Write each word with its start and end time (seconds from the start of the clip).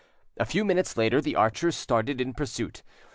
A 0.37 0.45
few 0.47 0.65
minutes 0.65 0.97
later 0.97 1.21
the 1.21 1.35
archers 1.35 1.77
started 1.77 2.19
in 2.19 2.33
pursuit. 2.33 2.81